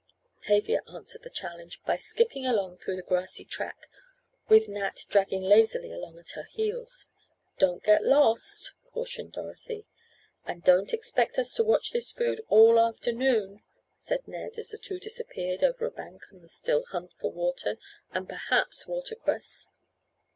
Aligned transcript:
Tavia 0.41 0.81
answered 0.91 1.21
the 1.21 1.29
challenge 1.29 1.79
by 1.85 1.95
skipping 1.95 2.43
along 2.43 2.79
through 2.79 2.95
the 2.95 3.03
grassy 3.03 3.45
track, 3.45 3.85
with 4.49 4.67
Nat 4.67 5.05
dragging 5.09 5.43
lazily 5.43 5.91
along 5.91 6.17
at 6.17 6.31
her 6.31 6.45
heels. 6.49 7.09
"Don't 7.59 7.83
get 7.83 8.03
lost," 8.03 8.73
cautioned 8.91 9.33
Dorothy. 9.33 9.85
"And 10.43 10.63
don't 10.63 10.91
expect 10.91 11.37
us 11.37 11.53
to 11.53 11.63
watch 11.63 11.91
this 11.91 12.11
food 12.11 12.41
all 12.49 12.79
afternoon," 12.79 13.61
said 13.95 14.27
Ned, 14.27 14.57
as 14.57 14.69
the 14.69 14.79
two 14.79 14.99
disappeared 14.99 15.63
over 15.63 15.85
a 15.85 15.91
bank 15.91 16.23
on 16.33 16.41
the 16.41 16.49
"still 16.49 16.83
hunt" 16.85 17.13
for 17.13 17.31
water 17.31 17.77
and 18.11 18.27
perhaps 18.27 18.87
watercress. 18.87 19.69